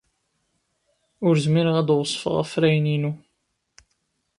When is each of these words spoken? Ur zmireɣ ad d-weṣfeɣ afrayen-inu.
Ur 1.27 1.35
zmireɣ 1.45 1.75
ad 1.77 1.85
d-weṣfeɣ 1.87 2.35
afrayen-inu. 2.43 3.11